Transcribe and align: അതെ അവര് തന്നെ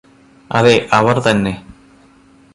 അതെ 0.51 0.73
അവര് 0.93 1.21
തന്നെ 1.27 1.53